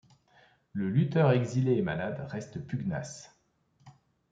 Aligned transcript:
Le 0.73 0.89
lutteur 0.89 1.29
exilé 1.31 1.73
et 1.73 1.83
malade 1.83 2.25
reste 2.27 2.65
pugnace. 2.65 3.37